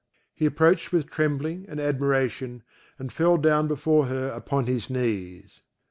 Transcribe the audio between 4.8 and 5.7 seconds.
knees.